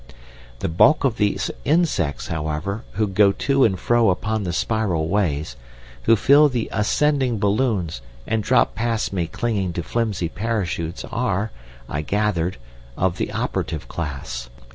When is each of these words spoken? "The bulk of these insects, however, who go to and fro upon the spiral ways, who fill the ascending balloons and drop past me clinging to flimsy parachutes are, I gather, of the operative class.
"The 0.61 0.67
bulk 0.67 1.03
of 1.03 1.17
these 1.17 1.51
insects, 1.63 2.29
however, 2.29 2.83
who 2.93 3.05
go 3.05 3.31
to 3.33 3.63
and 3.63 3.79
fro 3.79 4.09
upon 4.09 4.45
the 4.45 4.51
spiral 4.51 5.07
ways, 5.07 5.55
who 6.05 6.15
fill 6.15 6.49
the 6.49 6.67
ascending 6.71 7.37
balloons 7.37 8.01
and 8.25 8.41
drop 8.41 8.73
past 8.73 9.13
me 9.13 9.27
clinging 9.27 9.73
to 9.73 9.83
flimsy 9.83 10.27
parachutes 10.27 11.05
are, 11.11 11.51
I 11.87 12.01
gather, 12.01 12.53
of 12.97 13.17
the 13.17 13.31
operative 13.31 13.87
class. 13.87 14.49